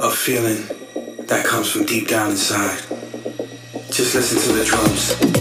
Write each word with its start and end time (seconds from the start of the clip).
of 0.00 0.16
feeling 0.16 0.66
that 1.26 1.44
comes 1.44 1.70
from 1.70 1.84
deep 1.84 2.08
down 2.08 2.30
inside. 2.30 2.78
Just 3.90 4.14
listen 4.14 4.40
to 4.40 4.52
the 4.58 4.64
drums. 4.64 5.39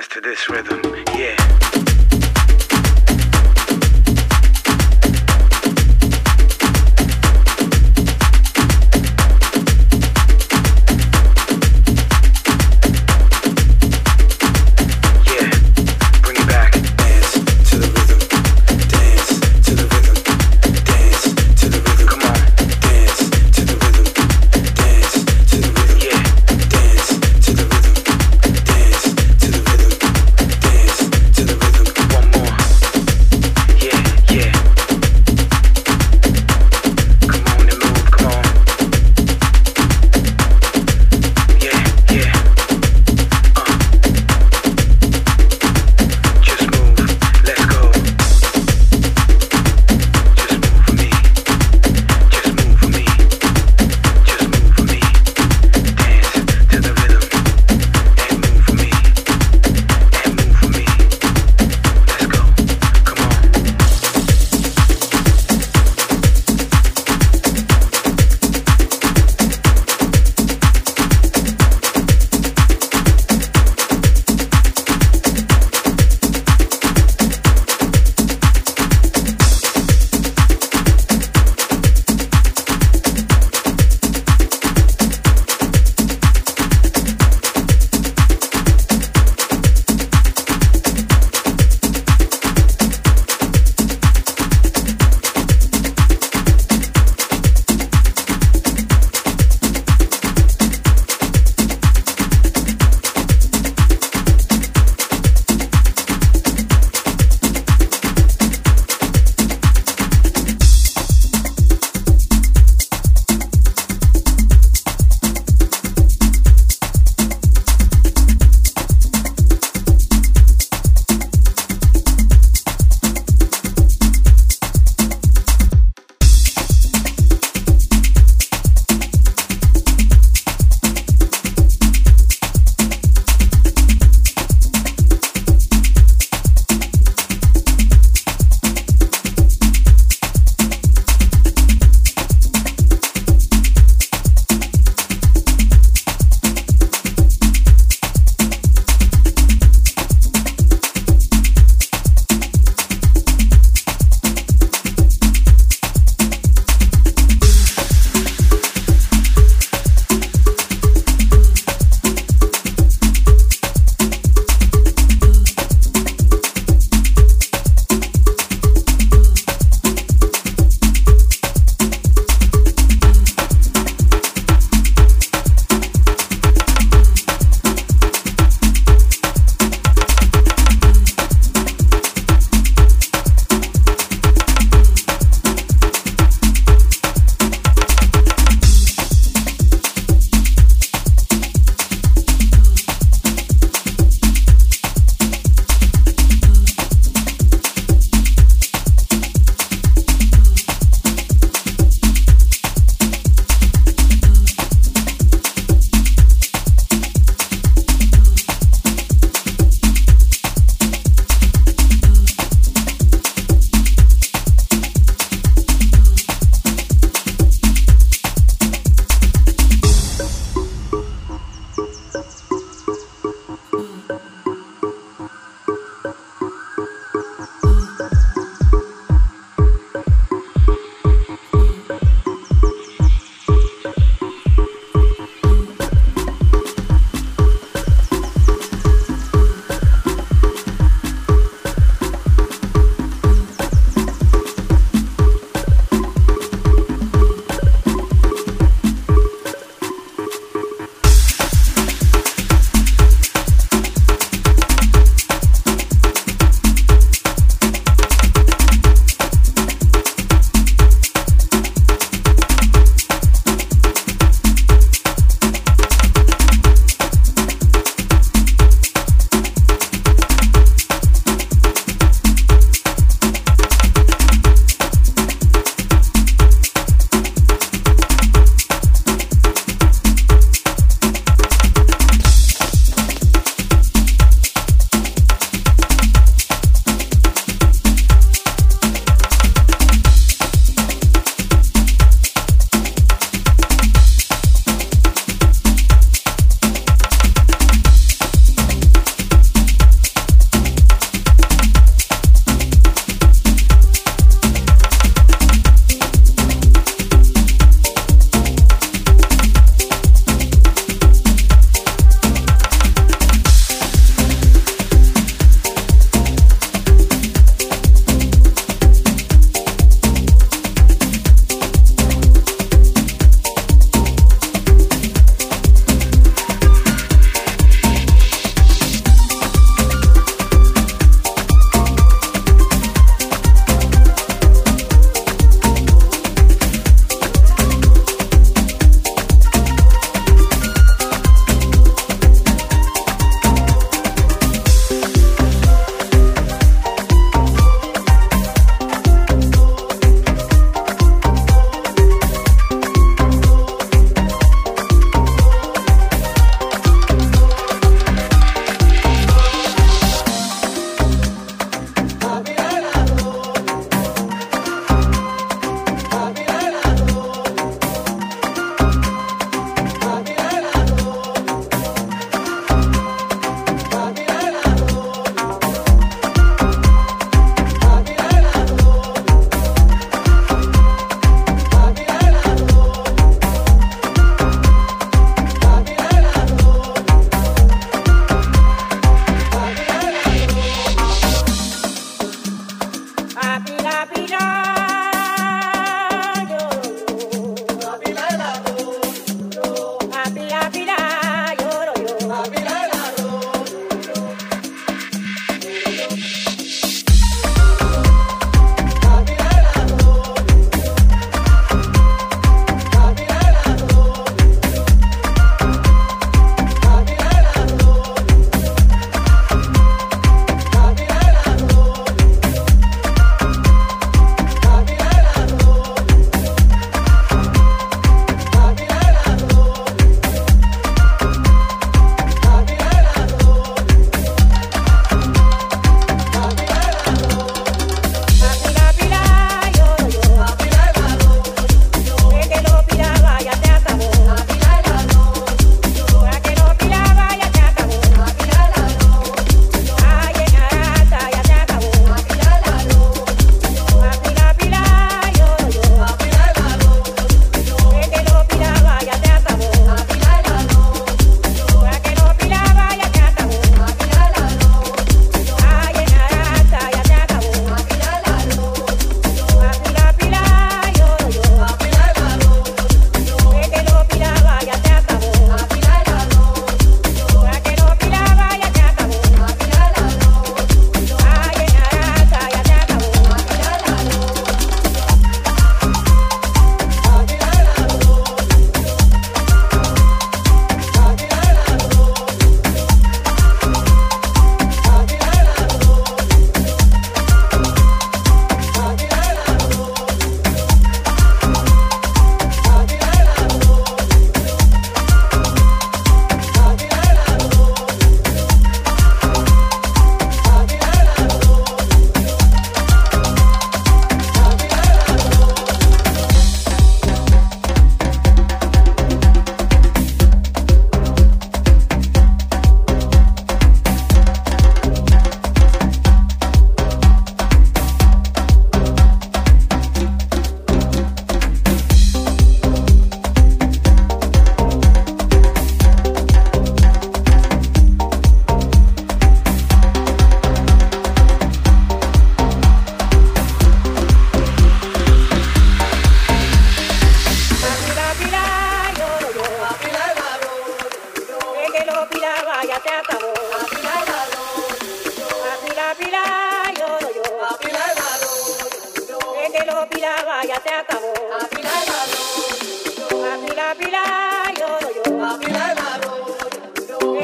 dance 0.00 0.08
to 0.08 0.20
this 0.22 0.48
rhythm, 0.48 0.80
yeah. 1.14 1.69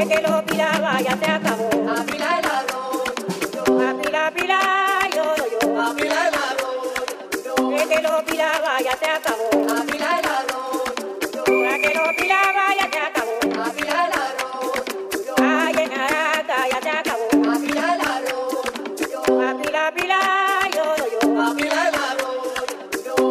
El 0.09 0.13
que 0.13 0.23
lo 0.23 0.45
pilaba 0.45 1.01
ya 1.01 1.19
se 1.19 1.31
acabó. 1.33 1.69
A 1.91 2.05
pilar 2.05 2.41
la 2.45 3.91
A 3.91 3.95
pila, 4.01 4.31
pila, 4.33 4.61
yo, 5.13 5.35
yo. 5.51 5.83
A 5.83 5.95
pilar 5.97 6.33
la 6.33 7.77
El 7.77 7.89
que 7.89 8.03
lo 8.03 8.25
pilaba 8.25 8.81
ya 8.81 8.97
se 8.97 9.07
acabó. 9.07 9.49
A 9.69 9.83
pilar 9.83 10.23
la 10.23 10.45
El 11.49 11.83
que 11.83 11.93
lo 11.93 12.17
pilaba 12.17 12.65
ya 12.79 12.89
se 12.89 12.99
acabó. 13.01 13.35
A 13.61 13.71
pilar 13.73 14.11
la 14.15 14.23
Ay, 15.43 15.75
en 15.77 15.93
Araca 15.93 16.69
ya 16.71 16.81
se 16.81 16.91
acabó. 16.91 17.27
A 17.51 17.59
pilar 17.59 17.99
la 17.99 19.51
A 19.51 19.57
pila, 19.59 19.93
pila, 19.93 20.21
yo, 20.73 20.85
yo. 21.21 21.43
A 21.43 21.55
pilar 21.57 21.93
la 21.93 22.07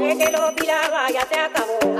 El 0.10 0.18
que 0.18 0.30
lo 0.30 0.54
pilaba 0.56 1.10
ya 1.10 1.26
se 1.26 1.40
acabó. 1.40 1.95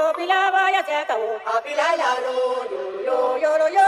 Lo 0.00 0.12
pilaba 0.14 0.70
ya 0.72 0.84
se 0.84 0.94
acabó. 0.94 1.38
A 1.44 1.60
pilar 1.62 1.96
la 1.98 2.16
Yo, 3.04 3.36
yo, 3.38 3.58
yo, 3.58 3.68
yo, 3.68 3.68
yo, 3.68 3.86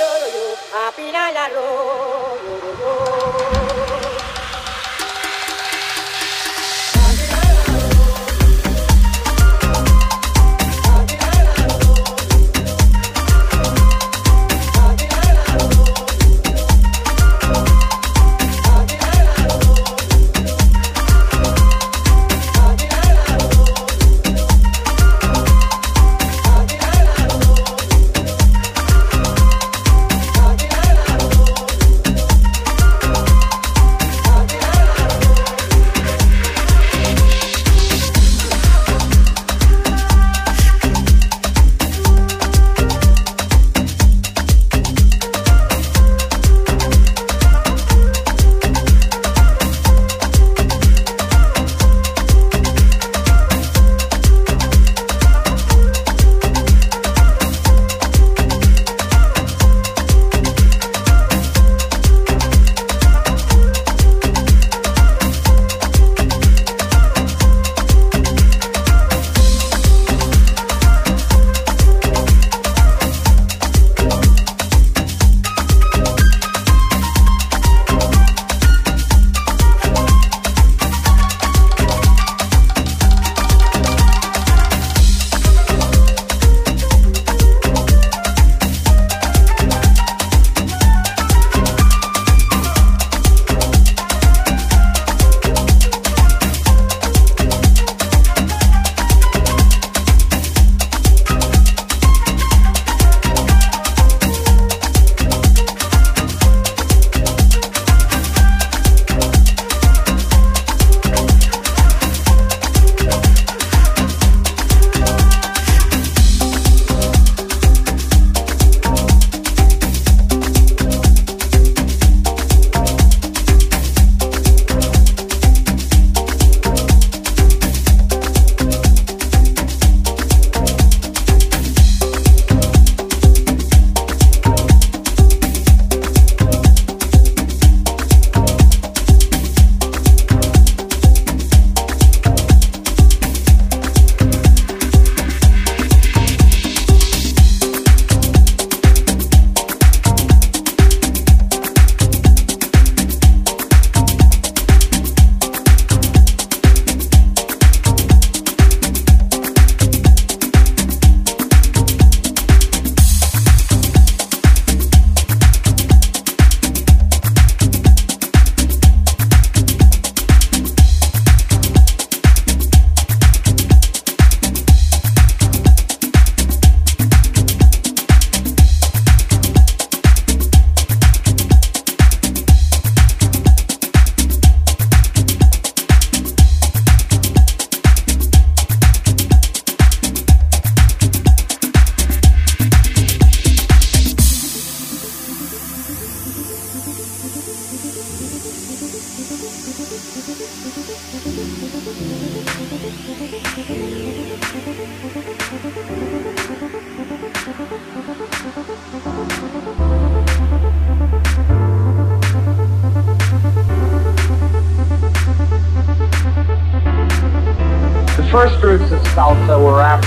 yo, 0.00 0.08
yo. 0.34 0.44
A 0.78 0.92
pilar 0.92 1.32
la 1.34 1.48
ro, 1.48 2.38
yo, 2.44 2.54
yo, 2.62 3.86
yo. 3.86 3.91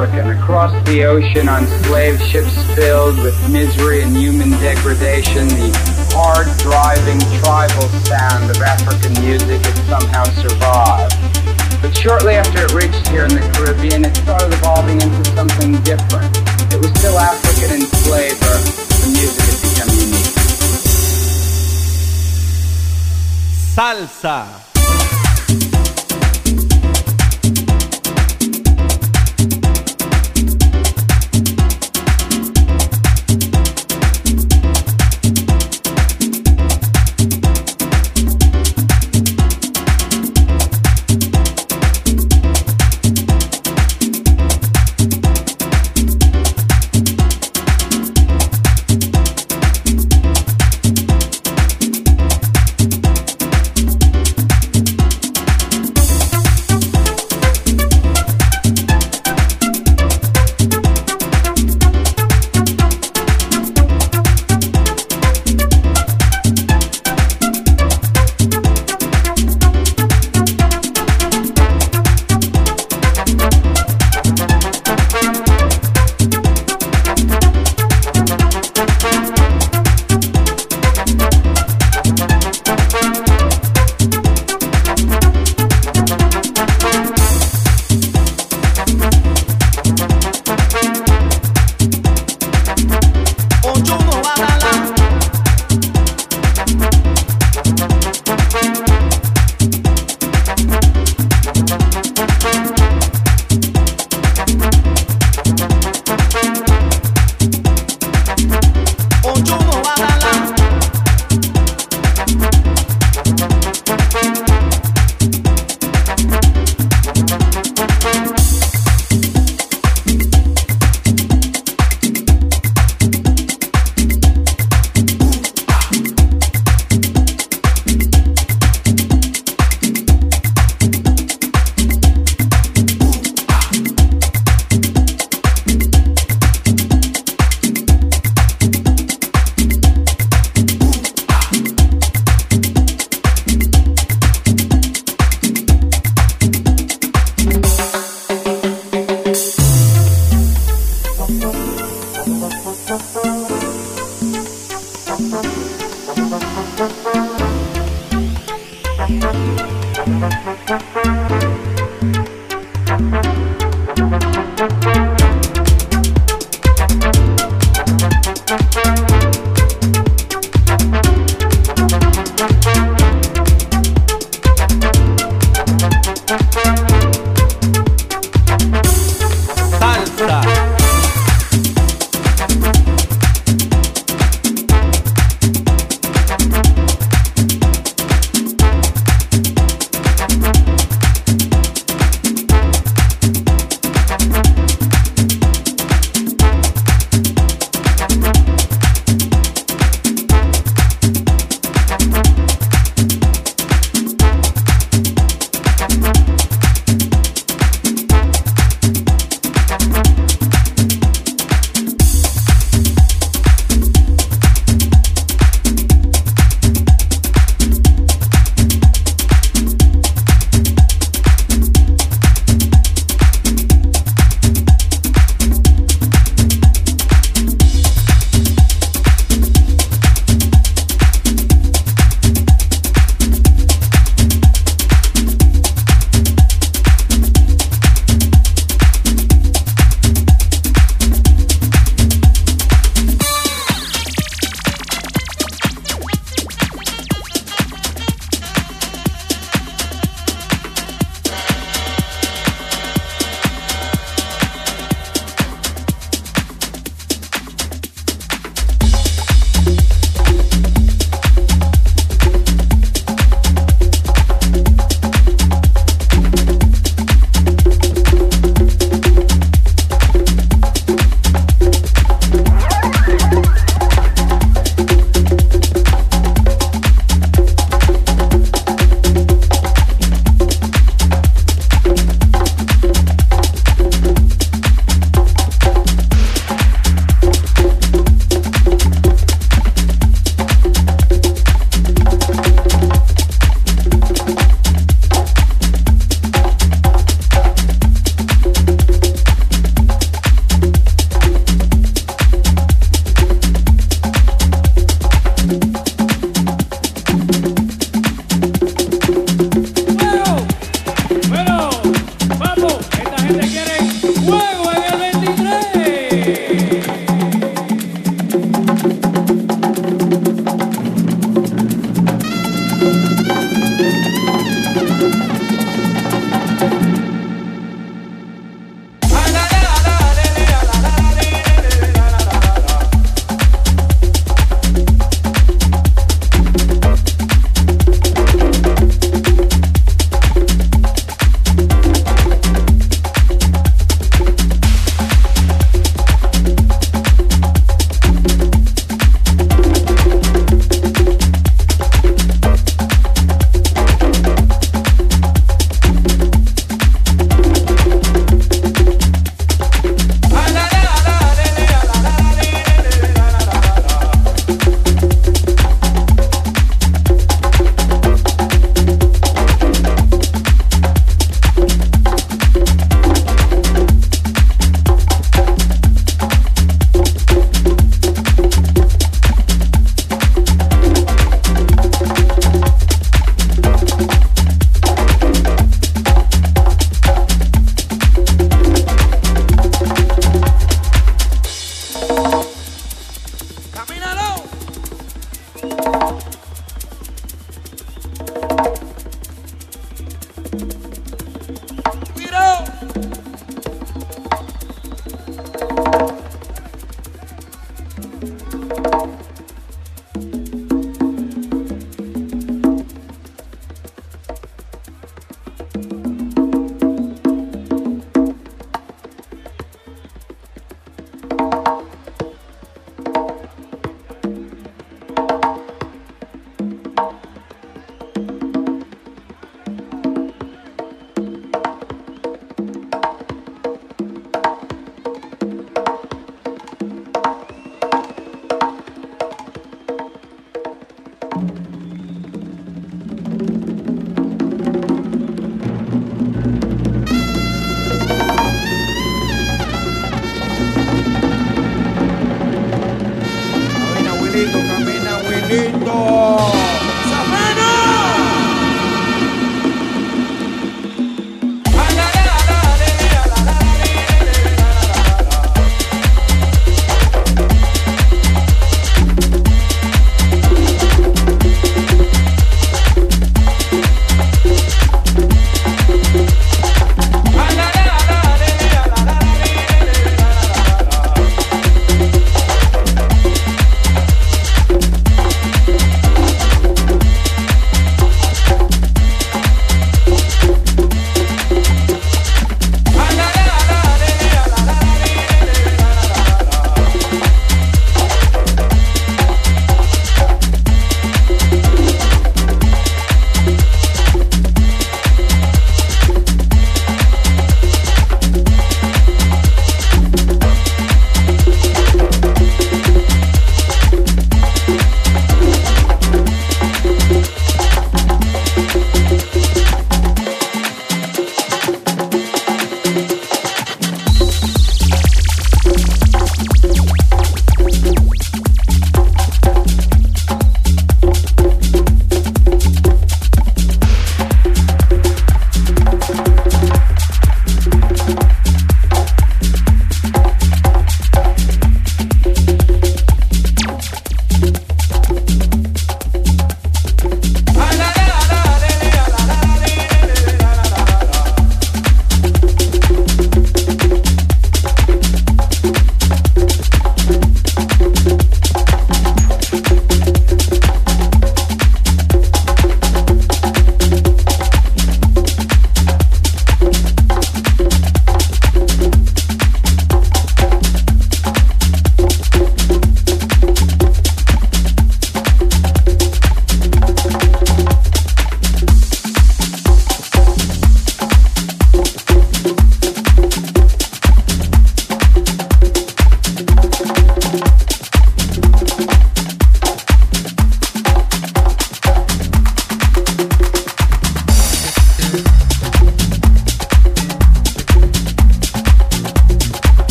And 0.00 0.30
across 0.30 0.70
the 0.86 1.04
ocean 1.06 1.48
on 1.48 1.66
slave 1.82 2.22
ships 2.22 2.54
filled 2.76 3.18
with 3.18 3.34
misery 3.50 4.02
and 4.02 4.16
human 4.16 4.52
degradation, 4.62 5.48
the 5.48 5.74
hard 6.14 6.46
driving 6.58 7.18
tribal 7.42 7.88
sound 8.06 8.48
of 8.48 8.62
African 8.62 9.12
music 9.26 9.60
had 9.60 9.74
somehow 9.90 10.22
survived. 10.38 11.18
But 11.82 11.96
shortly 11.96 12.34
after 12.34 12.62
it 12.62 12.72
reached 12.74 13.08
here 13.08 13.24
in 13.24 13.34
the 13.34 13.42
Caribbean, 13.58 14.04
it 14.04 14.14
started 14.18 14.54
evolving 14.54 15.02
into 15.02 15.24
something 15.34 15.82
different. 15.82 16.30
It 16.72 16.78
was 16.78 16.94
still 16.94 17.18
African 17.18 17.82
in 17.82 17.86
flavor, 18.06 18.54
the 19.02 19.10
music 19.18 19.42
had 19.50 19.58
become 19.66 19.90
unique. 19.98 20.30
Salsa. 23.74 24.67